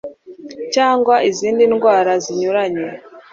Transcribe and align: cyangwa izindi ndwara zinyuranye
cyangwa 0.73 1.15
izindi 1.29 1.63
ndwara 1.71 2.11
zinyuranye 2.23 2.85